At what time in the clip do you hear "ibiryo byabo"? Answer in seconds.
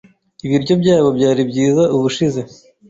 0.45-1.09